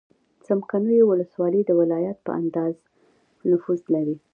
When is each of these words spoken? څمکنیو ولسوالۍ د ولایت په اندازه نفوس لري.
څمکنیو 0.45 1.09
ولسوالۍ 1.09 1.61
د 1.65 1.71
ولایت 1.81 2.17
په 2.25 2.31
اندازه 2.41 2.83
نفوس 3.49 3.81
لري. 3.93 4.15